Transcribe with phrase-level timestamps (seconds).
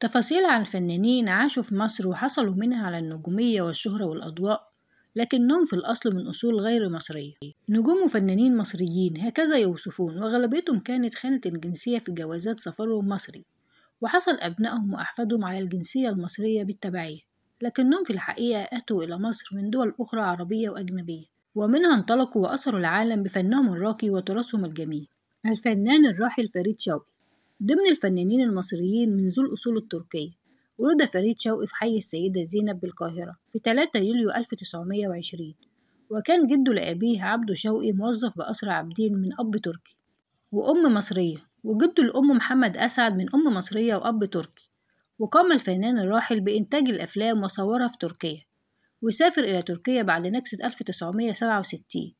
[0.00, 4.68] تفاصيل عن فنانين عاشوا في مصر وحصلوا منها على النجومية والشهرة والأضواء
[5.16, 7.34] لكنهم في الأصل من أصول غير مصرية.
[7.68, 13.44] نجوم وفنانين مصريين هكذا يوصفون وغالبيتهم كانت خانة الجنسية في جوازات سفرهم مصري
[14.00, 17.20] وحصل أبنائهم وأحفادهم على الجنسية المصرية بالتبعية
[17.62, 21.24] لكنهم في الحقيقة أتوا إلى مصر من دول أخرى عربية وأجنبية
[21.54, 25.08] ومنها انطلقوا وأثروا العالم بفنهم الراقي وتراثهم الجميل.
[25.46, 27.17] الفنان الراحل فريد شوقي.
[27.62, 30.30] ضمن الفنانين المصريين من ذو الأصول التركية
[30.78, 35.54] ولد فريد شوقي في حي السيدة زينب بالقاهرة في 3 يوليو 1920
[36.10, 39.96] وكان جده لأبيه عبده شوقي موظف بأسرى عابدين من أب تركي
[40.52, 44.70] وأم مصرية وجده الأم محمد أسعد من أم مصرية وأب تركي
[45.18, 48.42] وقام الفنان الراحل بإنتاج الأفلام وصورها في تركيا
[49.02, 52.12] وسافر إلى تركيا بعد نكسة 1967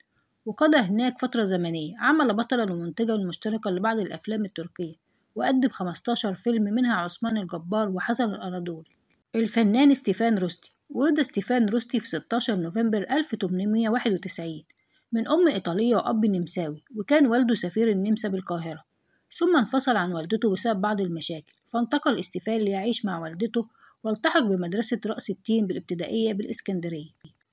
[0.47, 5.08] وقضى هناك فترة زمنية عمل بطلا ومنتجا مشتركا لبعض الأفلام التركية.
[5.35, 8.89] وقدم 15 فيلم منها عثمان الجبار وحسن الأناضول
[9.35, 10.71] الفنان استيفان روستي.
[10.91, 14.65] ولد استيفان روستي في 16 نوفمبر 1891
[15.13, 18.85] من أم إيطالية وأب نمساوي وكان والده سفير النمسا بالقاهرة.
[19.33, 23.69] ثم انفصل عن والدته بسبب بعض المشاكل فانتقل استيفان ليعيش مع والدته
[24.05, 27.11] والتحق بمدرسة رأس التين بالابتدائية بالإسكندرية.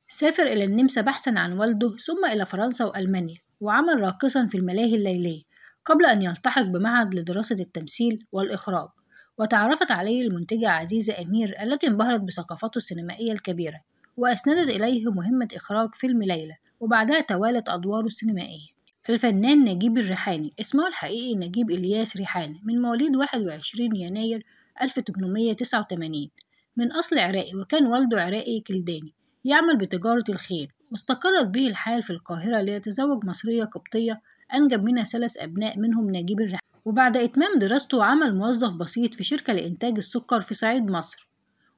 [0.07, 5.43] سافر إلى النمسا بحثا عن والده ثم إلى فرنسا وألمانيا وعمل راقصا في الملاهي الليلية.
[5.85, 8.89] قبل أن يلتحق بمعهد لدراسة التمثيل والإخراج
[9.37, 13.81] وتعرفت عليه المنتجة عزيزة أمير التي انبهرت بثقافته السينمائية الكبيرة
[14.17, 18.75] وأسندت إليه مهمة إخراج فيلم ليلى وبعدها توالت أدواره السينمائية.
[19.09, 24.45] الفنان نجيب الريحاني اسمه الحقيقي نجيب إلياس ريحاني من مواليد 21 يناير
[24.81, 26.29] 1889
[26.77, 29.13] من أصل عراقي وكان والده عراقي كلداني
[29.45, 34.21] يعمل بتجارة الخيل واستقرت به الحال في القاهرة ليتزوج مصرية قبطية
[34.53, 39.53] أنجب منها ثلاث أبناء منهم نجيب الريحاني وبعد إتمام دراسته عمل موظف بسيط في شركة
[39.53, 41.29] لإنتاج السكر في صعيد مصر.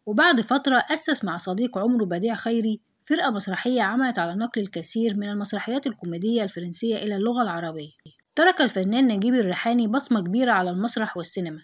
[0.06, 5.30] وبعد فترة أسس مع صديق عمره بديع خيري فرقة مسرحية عملت على نقل الكثير من
[5.30, 7.90] المسرحيات الكوميدية الفرنسية إلى اللغة العربية.
[8.36, 11.62] ترك الفنان نجيب الريحاني بصمة كبيرة على المسرح والسينما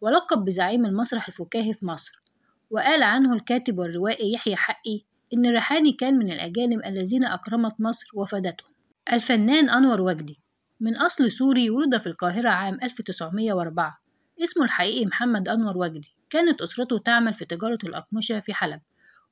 [0.00, 2.22] ولقب بزعيم المسرح الفكاهي في مصر.
[2.70, 5.00] وقال عنه الكاتب والروائي يحيى حقي
[5.34, 8.70] إن الريحاني كان من الأجانب الذين أكرمت مصر وفادتهم.
[9.12, 10.40] الفنان أنور وجدي
[10.80, 13.98] من أصل سوري ولد في القاهرة عام 1904
[14.42, 16.14] اسمه الحقيقي محمد أنور وجدي.
[16.30, 18.80] كانت أسرته تعمل في تجارة الأقمشة في حلب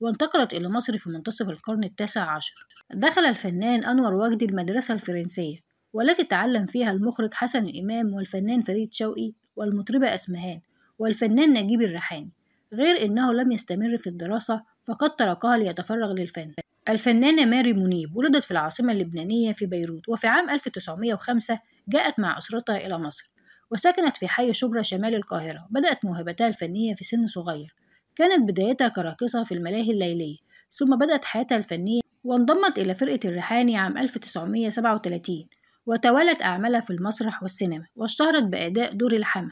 [0.00, 2.66] وانتقلت إلى مصر في منتصف القرن التاسع عشر.
[2.94, 5.58] دخل الفنان أنور وجدي المدرسة الفرنسية
[5.92, 10.60] والتي تعلم فيها المخرج حسن الإمام والفنان فريد شوقي والمطربة أسمهان
[10.98, 12.30] والفنان نجيب الريحاني.
[12.74, 16.54] غير إنه لم يستمر في الدراسة فقد تركها ليتفرغ للفن.
[16.88, 21.58] الفنانة ماري منيب ولدت في العاصمة اللبنانية في بيروت وفي عام 1905
[21.88, 23.30] جاءت مع أسرتها إلى مصر
[23.70, 27.74] وسكنت في حي شبرا شمال القاهرة بدأت موهبتها الفنية في سن صغير.
[28.16, 30.36] كانت بدايتها كراقصة في الملاهي الليلية
[30.70, 35.48] ثم بدأت حياتها الفنية وانضمت إلى فرقة الريحاني عام 1937
[35.86, 39.50] وتوالت أعمالها في المسرح والسينما واشتهرت بأداء دور الحما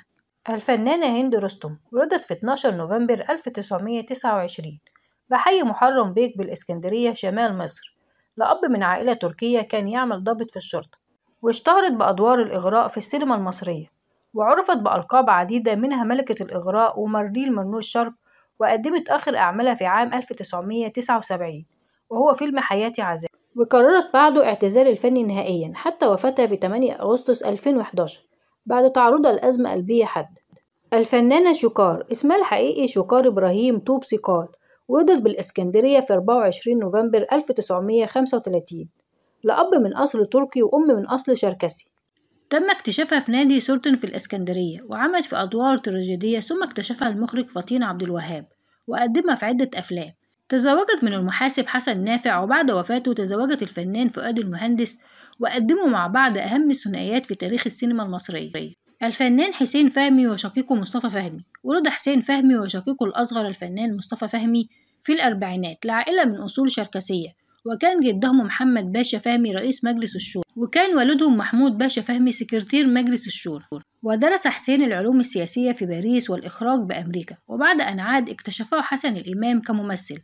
[0.50, 4.78] الفنانة هند رستم ولدت في 12 نوفمبر 1929
[5.32, 7.96] بحي محرم بيك بالإسكندرية شمال مصر
[8.36, 10.98] لأب من عائلة تركية كان يعمل ضابط في الشرطة
[11.42, 13.86] واشتهرت بأدوار الإغراء في السينما المصرية
[14.34, 18.12] وعرفت بألقاب عديدة منها ملكة الإغراء ومارليل من الشرق
[18.60, 21.64] وقدمت آخر أعمالها في عام 1979
[22.10, 28.20] وهو فيلم حياتي عذاب وقررت بعده اعتزال الفن نهائيا حتى وفاتها في 8 أغسطس 2011
[28.66, 30.42] بعد تعرضها لأزمة قلبية حادة.
[30.92, 34.48] الفنانة شوكار اسمها الحقيقي شوكار إبراهيم طوب سيقال
[34.88, 38.88] ولدت بالإسكندرية في 24 نوفمبر 1935
[39.44, 41.86] لأب من أصل تركي وأم من أصل شركسي.
[42.50, 47.82] تم اكتشافها في نادي سلطن في الإسكندرية وعملت في أدوار تراجيدية ثم اكتشفها المخرج فطين
[47.82, 48.46] عبد الوهاب
[48.86, 50.12] وقدمها في عدة أفلام.
[50.48, 54.98] تزوجت من المحاسب حسن نافع وبعد وفاته تزوجت الفنان فؤاد المهندس
[55.40, 58.52] وقدموا مع بعض أهم الثنائيات في تاريخ السينما المصرية.
[59.02, 61.44] الفنان حسين فهمي وشقيقه مصطفى فهمي.
[61.64, 64.68] ولد حسين فهمي وشقيقه الأصغر الفنان مصطفى فهمي
[65.00, 67.28] في الأربعينات لعائلة من أصول شركسية.
[67.66, 70.44] وكان جدهم محمد باشا فهمي رئيس مجلس الشورى.
[70.56, 73.64] وكان والدهم محمود باشا فهمي سكرتير مجلس الشورى.
[74.02, 77.36] ودرس حسين العلوم السياسية في باريس والإخراج بأمريكا.
[77.48, 80.18] وبعد أن عاد اكتشفه حسن الإمام كممثل.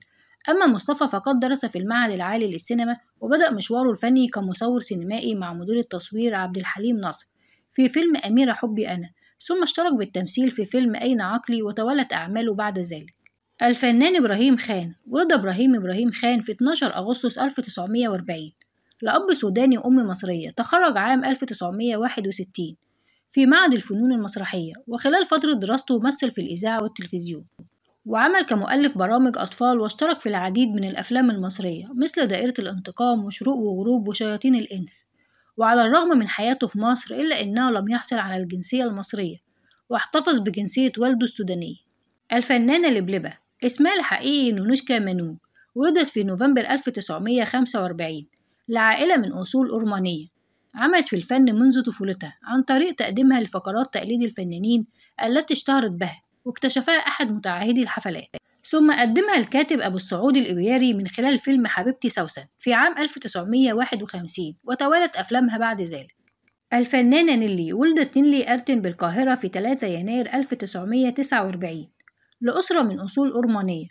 [0.49, 5.79] أما مصطفى فقد درس في المعهد العالي للسينما وبدأ مشواره الفني كمصور سينمائي مع مدير
[5.79, 7.27] التصوير عبد الحليم ناصر.
[7.69, 9.11] في فيلم أميرة حبي أنا
[9.47, 13.15] ثم اشترك بالتمثيل في فيلم أين عقلي وتولت أعماله بعد ذلك.
[13.63, 18.53] الفنان إبراهيم خان ولد إبراهيم إبراهيم خان في 12 أغسطس 1940
[19.03, 22.77] لأب سوداني وأم مصرية تخرج عام 1961
[23.29, 27.45] في معهد الفنون المسرحية وخلال فترة دراسته مثل في الإذاعة والتلفزيون.
[28.07, 34.09] وعمل كمؤلف برامج أطفال واشترك في العديد من الأفلام المصرية مثل دائرة الانتقام وشروق وغروب
[34.09, 35.05] وشياطين الإنس.
[35.59, 39.37] وعلى الرغم من حياته في مصر إلا أنه لم يحصل على الجنسية المصرية
[39.89, 41.77] واحتفظ بجنسية والده السودانية.
[42.33, 43.33] الفنانة لبلبة
[43.65, 45.39] اسمها الحقيقي نونوشكا مانو
[45.75, 48.27] ولدت في نوفمبر 1945
[48.69, 50.27] لعائلة من أصول أرمانية
[50.75, 54.87] عملت في الفن منذ طفولتها عن طريق تقديمها لفقرات تقليد الفنانين
[55.25, 58.29] التي اشتهرت بها واكتشفها أحد متعهدي الحفلات.
[58.71, 65.17] ثم قدمها الكاتب أبو السعود الإبياري من خلال فيلم حبيبتي سوسن في عام 1951 وتوالت
[65.17, 66.15] أفلامها بعد ذلك.
[66.73, 71.89] الفنانة نيلي ولدت نيلي أرتن بالقاهرة في 3 يناير 1949
[72.41, 73.87] لأسرة من أصول أرمانية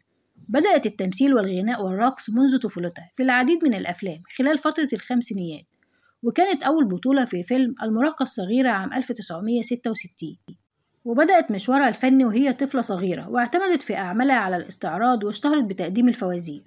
[0.47, 5.65] بدأت التمثيل والغناء والرقص منذ طفولتها في العديد من الأفلام خلال فترة الخمسينيات
[6.23, 10.37] وكانت أول بطولة في فيلم المراهقة الصغيرة عام 1966
[11.07, 16.61] وبدأت مشوارها الفني وهي طفلة صغيرة واعتمدت في أعمالها على الاستعراض واشتهرت بتقديم الفوازير.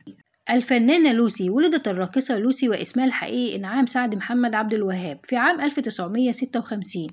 [0.51, 7.07] الفنانة لوسي ولدت الراقصة لوسي واسمها الحقيقي إنعام سعد محمد عبد الوهاب في عام 1956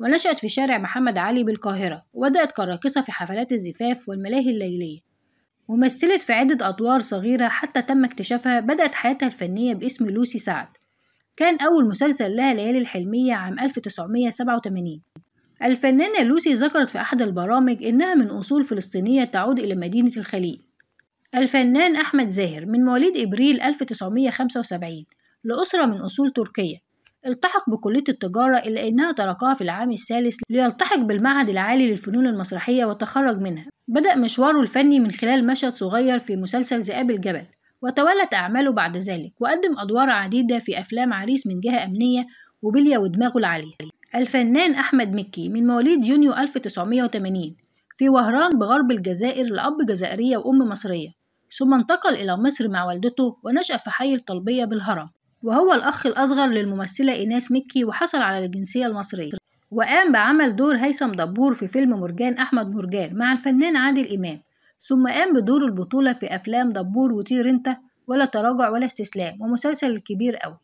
[0.00, 5.00] ونشأت في شارع محمد علي بالقاهرة وبدأت كراقصة في حفلات الزفاف والملاهي الليلية.
[5.68, 10.68] ومثلت في عدة أدوار صغيرة حتى تم اكتشافها بدأت حياتها الفنية باسم لوسي سعد.
[11.36, 15.09] كان أول مسلسل لها ليالي الحلمية عام 1987
[15.62, 20.62] الفنانة لوسي ذكرت في أحد البرامج إنها من أصول فلسطينية تعود إلى مدينة الخليل.
[21.34, 25.04] الفنان أحمد زاهر من مواليد إبريل 1975
[25.44, 26.76] لأسرة من أصول تركية.
[27.26, 33.38] التحق بكلية التجارة إلا أنها تركها في العام الثالث ليلتحق بالمعهد العالي للفنون المسرحية وتخرج
[33.38, 33.66] منها.
[33.88, 37.44] بدأ مشواره الفني من خلال مشهد صغير في مسلسل ذئاب الجبل
[37.82, 42.26] وتولت أعماله بعد ذلك وقدم أدوار عديدة في أفلام عريس من جهة أمنية
[42.62, 43.99] وبلية ودماغه العالية.
[44.14, 47.56] الفنان أحمد مكي من مواليد يونيو 1980
[47.96, 51.08] في وهران بغرب الجزائر لأب جزائرية وأم مصرية
[51.58, 55.08] ثم انتقل إلى مصر مع والدته ونشأ في حي الطلبية بالهرم
[55.42, 59.30] وهو الأخ الأصغر للممثلة إيناس مكي وحصل على الجنسية المصرية
[59.70, 64.42] وقام بعمل دور هيثم دبور في فيلم مرجان أحمد مرجان مع الفنان عادل إمام
[64.78, 67.76] ثم قام بدور البطولة في أفلام دبور وطير انت
[68.06, 70.56] ولا تراجع ولا استسلام ومسلسل الكبير أوي.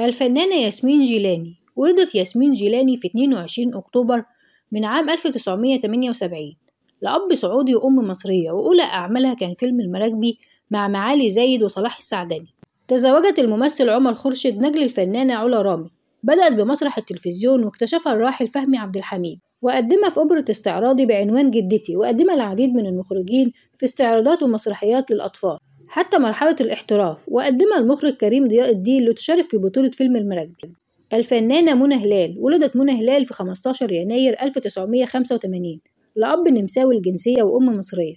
[0.00, 4.24] الفنانة ياسمين جيلاني ولدت ياسمين جيلاني في 22 أكتوبر
[4.72, 6.56] من عام 1978
[7.02, 10.38] لأب سعودي وأم مصرية وأولى أعمالها كان فيلم المراكبي
[10.70, 12.54] مع معالي زايد وصلاح السعداني.
[12.88, 15.90] تزوجت الممثل عمر خرشد نجل الفنانة علا رامي.
[16.22, 19.38] بدأت بمسرح التلفزيون واكتشفها الراحل فهمي عبد الحميد.
[19.62, 25.58] وقدمها في أوبرة استعراضي بعنوان جدتي وقدمها العديد من المخرجين في استعراضات ومسرحيات للأطفال.
[25.88, 30.74] حتى مرحلة الاحتراف وقدمها المخرج كريم ضياء الدين لتشارك في بطولة فيلم المراكبي.
[31.14, 35.80] الفنانة منى هلال ولدت منى هلال في 15 يناير 1985
[36.16, 38.14] لأب نمساوي الجنسية وأم مصرية.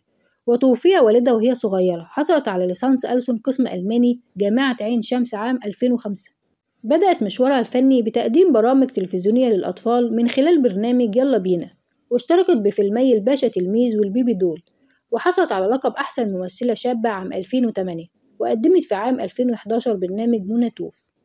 [0.47, 2.03] وتوفي والدها وهي صغيرة.
[2.09, 6.31] حصلت على ليسانس ألسن قسم ألماني جامعة عين شمس عام 2005
[6.83, 11.69] بدأت مشوارها الفني بتقديم برامج تلفزيونية للأطفال من خلال برنامج يلا بينا
[12.09, 14.61] واشتركت بفيلمي الباشا تلميذ والبيبي دول.
[15.11, 18.05] وحصلت على لقب أحسن ممثلة شابة عام 2008
[18.39, 21.16] وقدمت في عام 2011 برنامج منى توف.